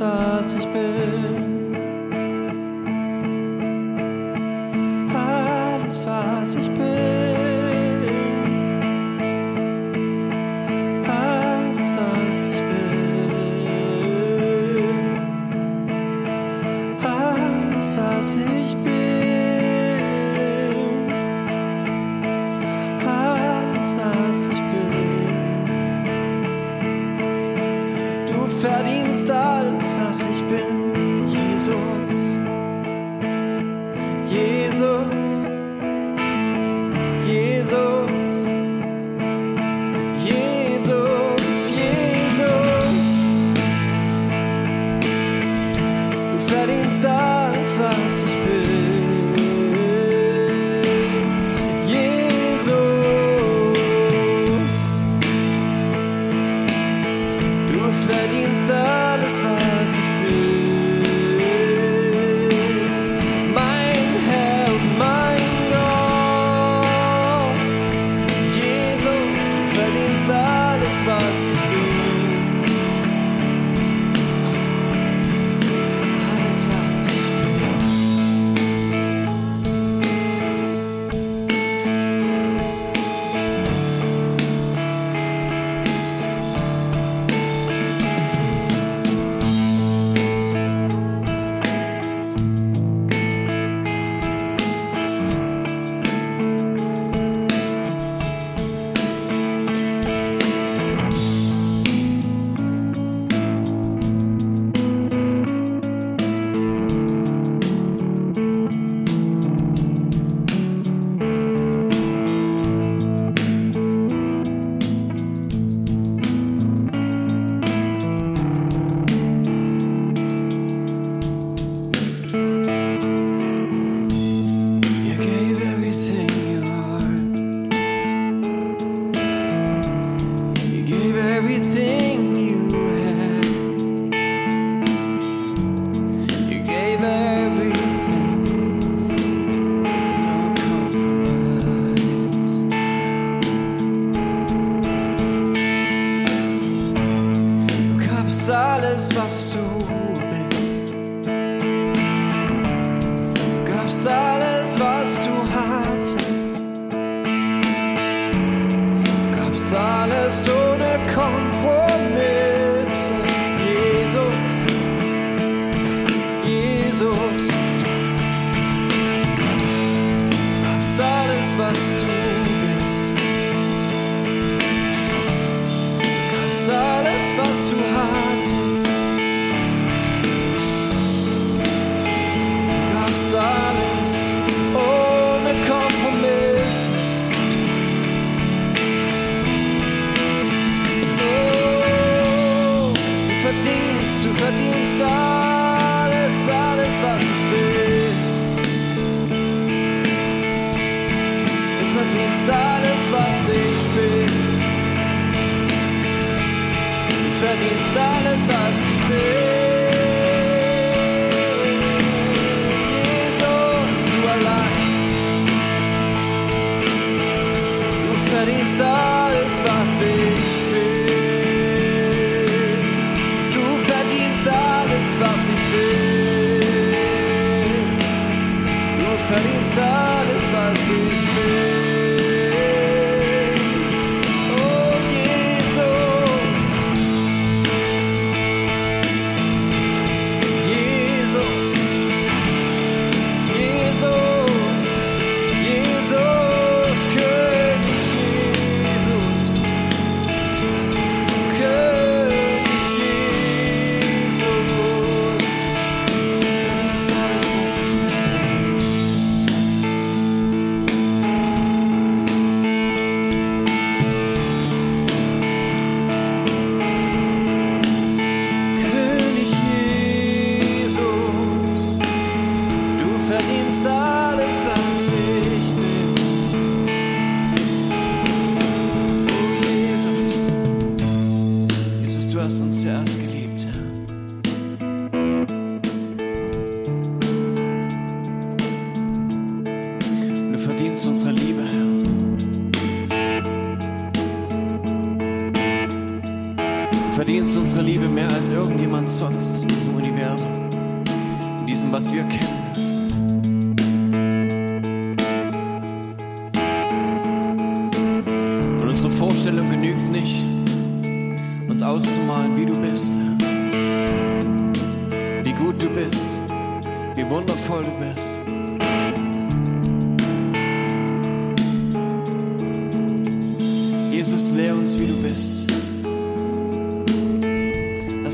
[0.00, 1.23] Was ich bin.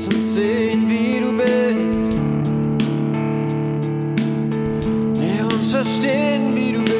[0.03, 2.17] Lass uns sehen, wie du bist.
[5.15, 6.90] Lass uns verstehen, wie du bist.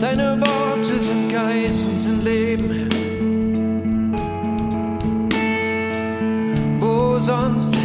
[0.00, 2.88] Deine Worte sind Geist und sind Leben.
[6.78, 7.76] Wo sonst,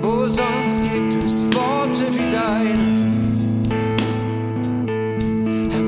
[0.00, 2.78] wo sonst gibt es Worte wie dein?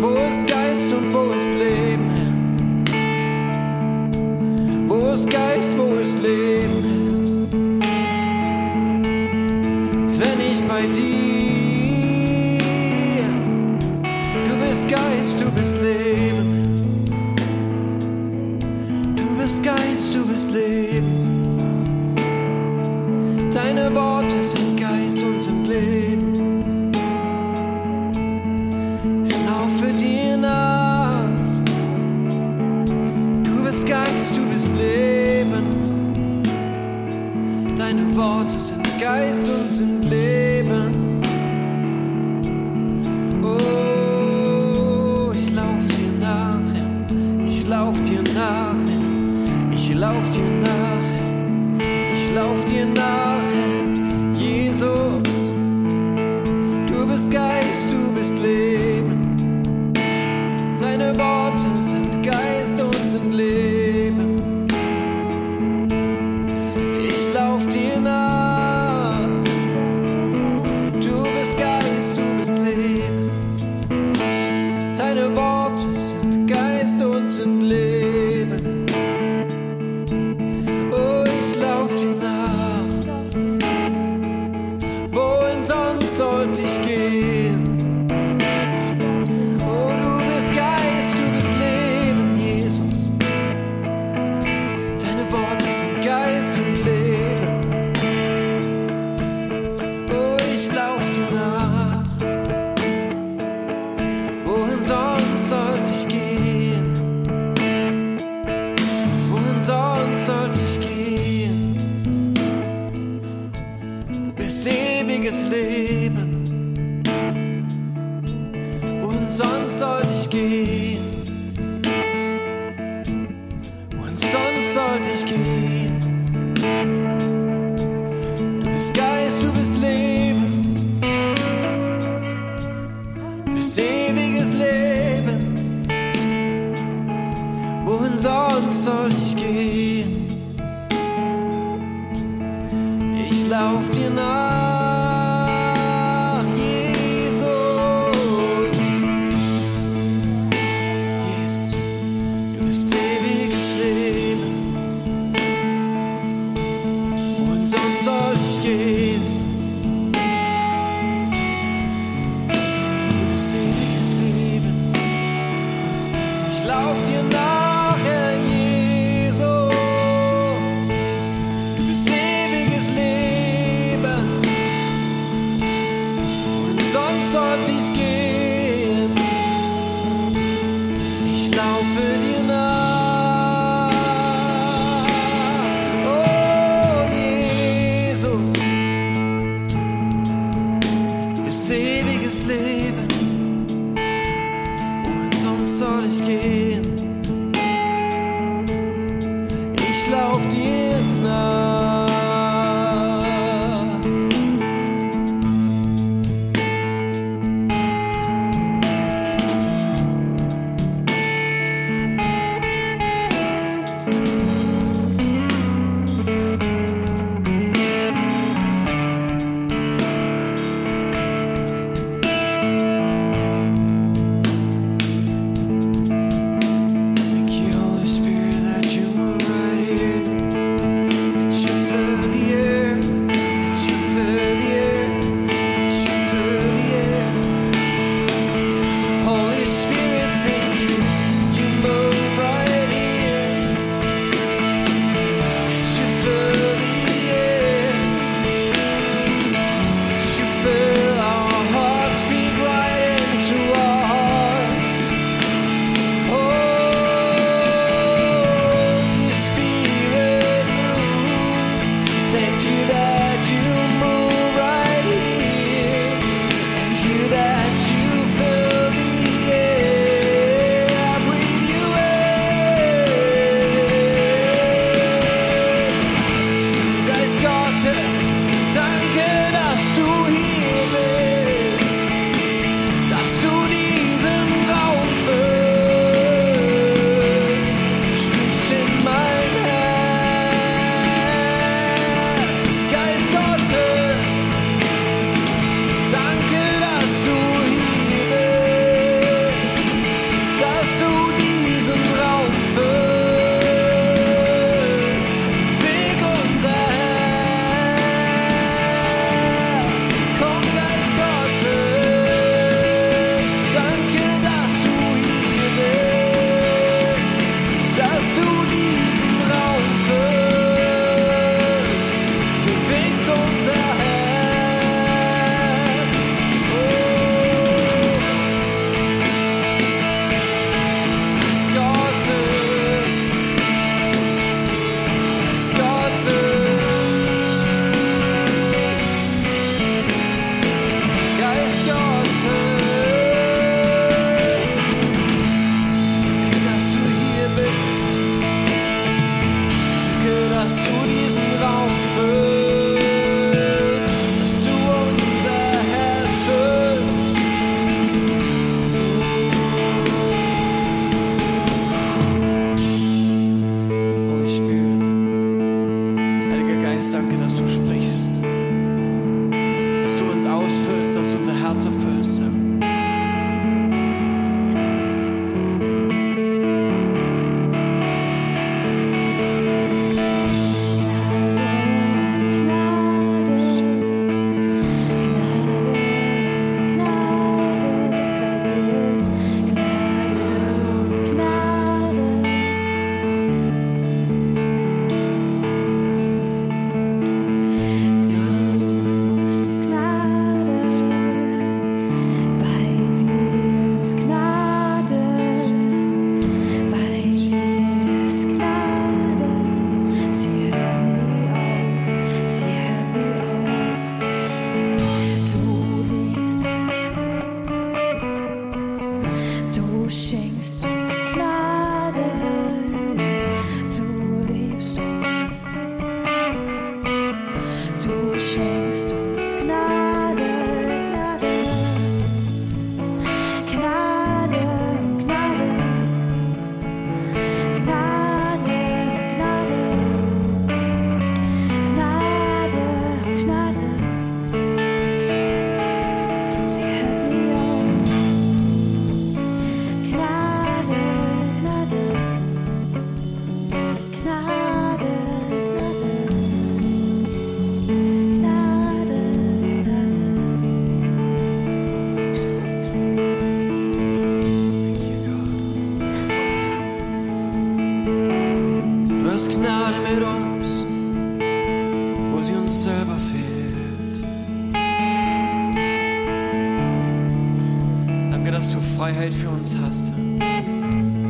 [0.02, 2.84] Wo ist Geist und wo ist Leben?
[4.86, 5.67] Wo ist Geist?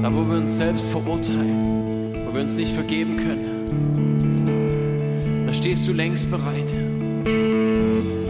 [0.03, 3.45] Da, wo wir uns selbst verurteilen, wo wir uns nicht vergeben können,
[5.47, 6.73] da stehst du längst bereit.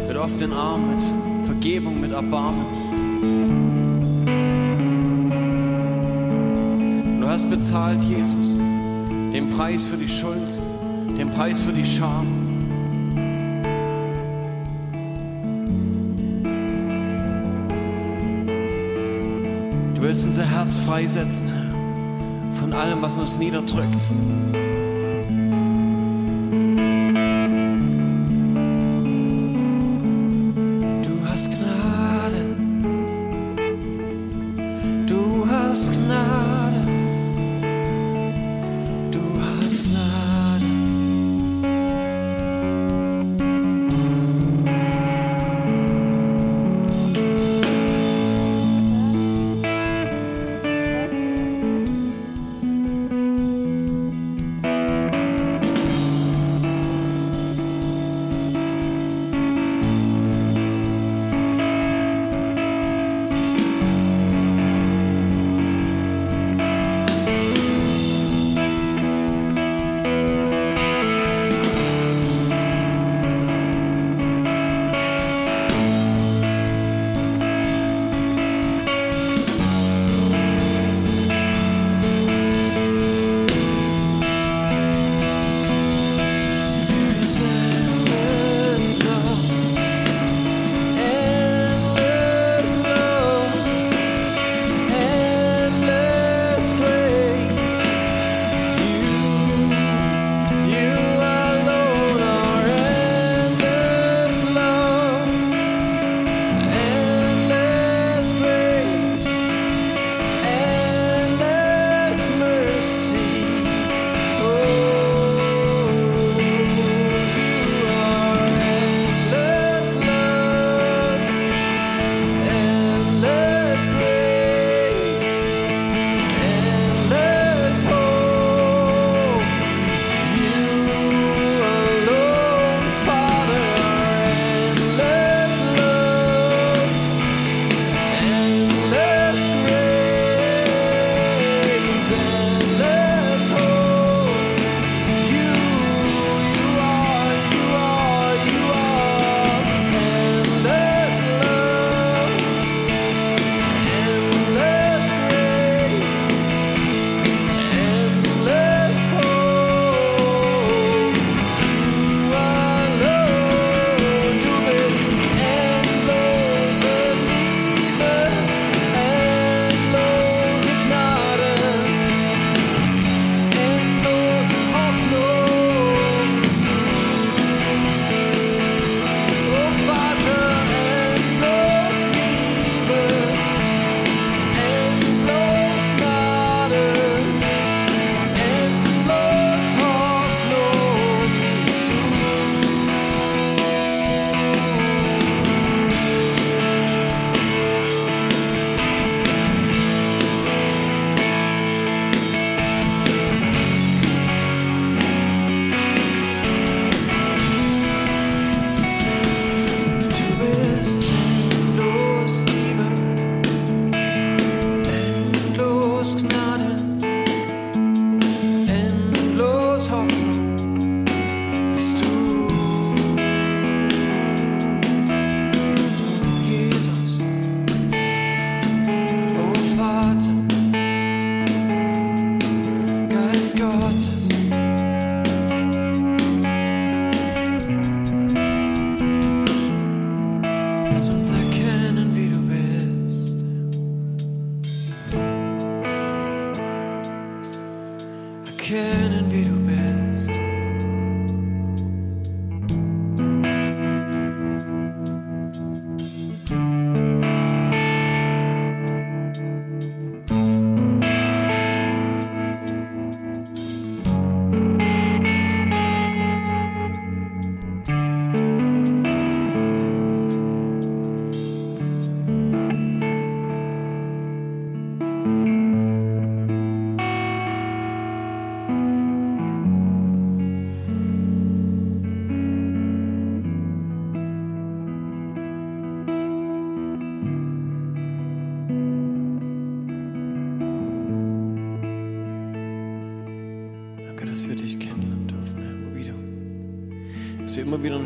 [0.09, 1.05] Mit offenen Armen, mit
[1.47, 2.65] Vergebung, mit Erbarmen.
[7.21, 8.57] Du hast bezahlt, Jesus,
[9.33, 10.59] den Preis für die Schuld,
[11.19, 12.48] den Preis für die Scham.
[20.09, 21.53] willst unser Herz freisetzen
[22.59, 24.09] von allem, was uns niederdrückt.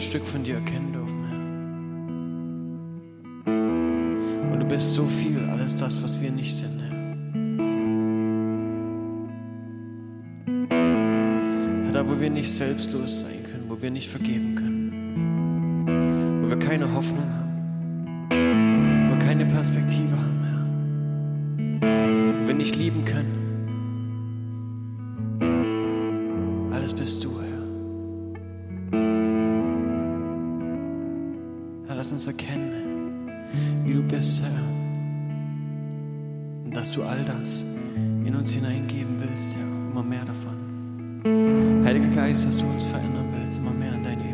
[0.02, 1.24] Stück von dir erkennen dürfen,
[3.46, 4.52] Herr.
[4.52, 6.92] Und du bist so viel, alles das, was wir nicht sind, Herr.
[11.84, 14.51] Herr da, wo wir nicht selbstlos sein können, wo wir nicht vergeben
[32.12, 33.28] uns erkennen,
[33.84, 34.50] wie du bist, Herr.
[36.64, 37.64] Und dass du all das
[38.24, 39.62] in uns hineingeben willst, Herr.
[39.92, 41.82] Immer mehr davon.
[41.84, 44.31] Heiliger Geist, dass du uns verändern willst, immer mehr an deine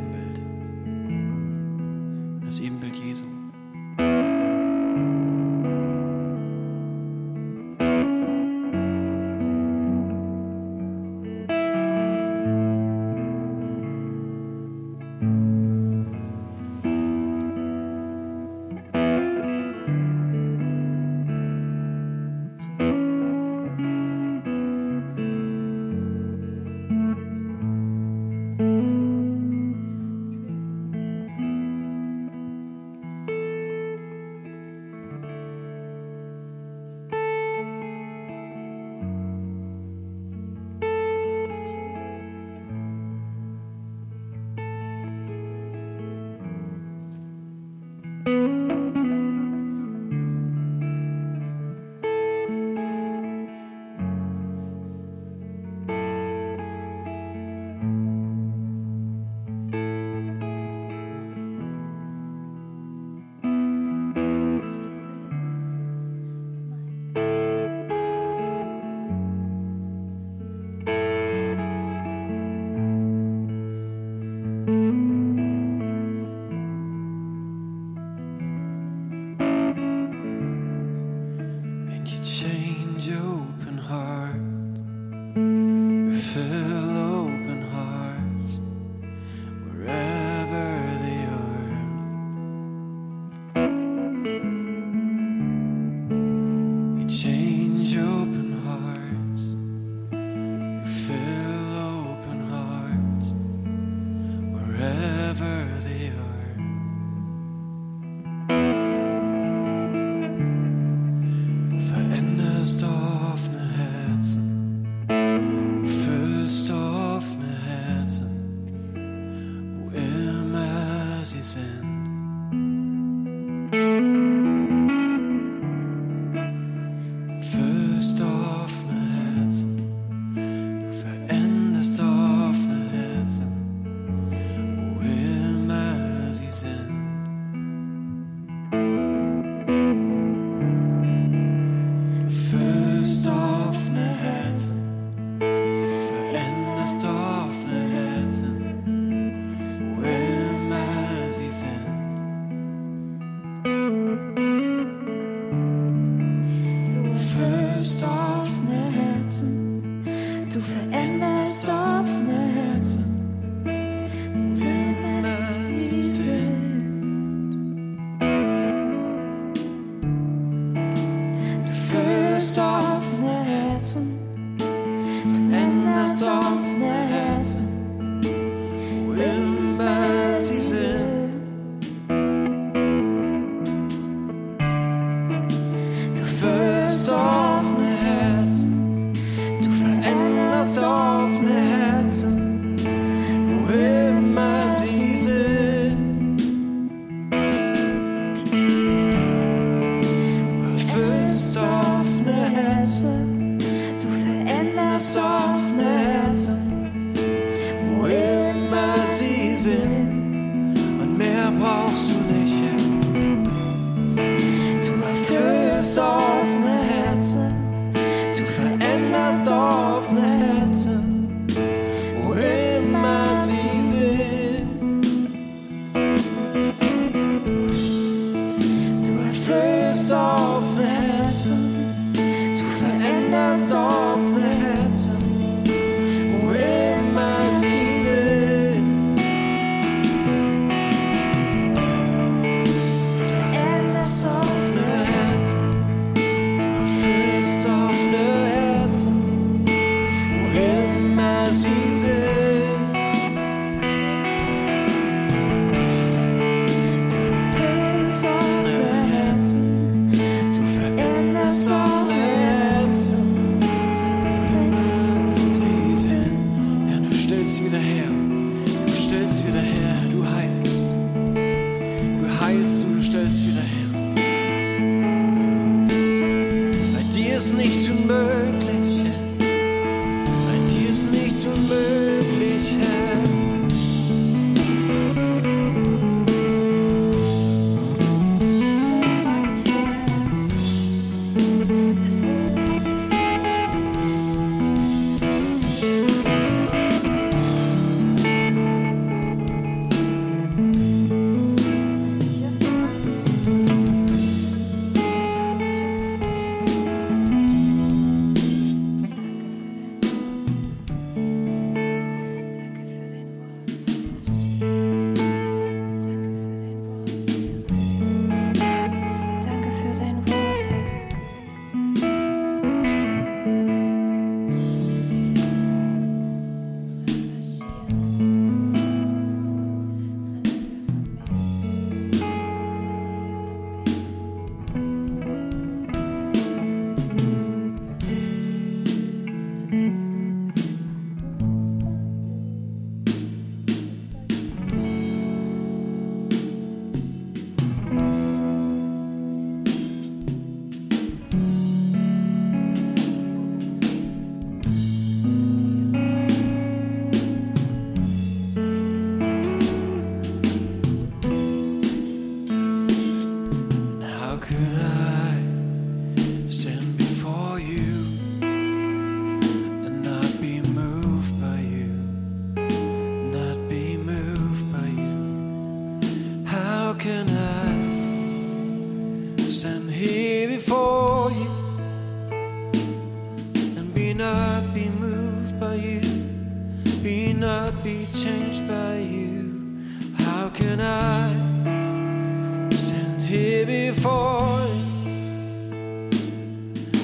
[393.28, 394.58] here before.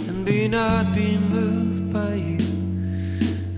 [0.09, 2.45] And be not be moved by you.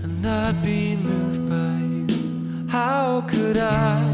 [0.03, 2.67] And not be moved by you.
[2.67, 4.06] How could i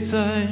[0.00, 0.48] 在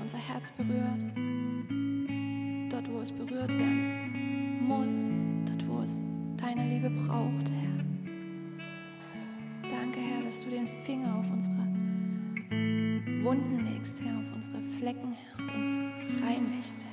[0.00, 1.02] unser Herz berührt.
[2.70, 5.12] Dort, wo es berührt werden muss,
[5.46, 6.04] dort, wo es
[6.36, 7.84] deine Liebe braucht, Herr.
[9.70, 11.56] Danke, Herr, dass du den Finger auf unsere
[13.22, 15.78] Wunden legst, Herr, auf unsere Flecken, Herr, uns
[16.22, 16.89] reinwäschst, Herr.